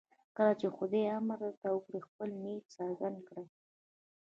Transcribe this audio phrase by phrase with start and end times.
[0.35, 3.45] کله چې خدای امر درته وکړي خپل نیت څرګند کړئ.